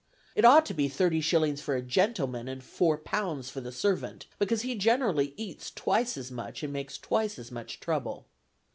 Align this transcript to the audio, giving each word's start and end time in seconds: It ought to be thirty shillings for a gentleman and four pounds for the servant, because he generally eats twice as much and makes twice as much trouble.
It 0.33 0.45
ought 0.45 0.65
to 0.65 0.73
be 0.73 0.89
thirty 0.89 1.21
shillings 1.21 1.61
for 1.61 1.75
a 1.75 1.81
gentleman 1.83 2.47
and 2.47 2.63
four 2.63 2.97
pounds 2.97 3.51
for 3.51 3.61
the 3.61 3.71
servant, 3.71 4.25
because 4.39 4.63
he 4.63 4.73
generally 4.73 5.35
eats 5.37 5.69
twice 5.69 6.17
as 6.17 6.31
much 6.31 6.63
and 6.63 6.73
makes 6.73 6.97
twice 6.97 7.37
as 7.37 7.51
much 7.51 7.79
trouble. 7.79 8.25